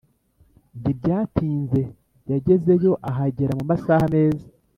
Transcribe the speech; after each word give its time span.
ntibyatinze 0.81 1.81
yagezeyo, 2.31 2.91
ahagera 3.09 3.51
mumasaha 3.57 4.03
meza 4.13 4.45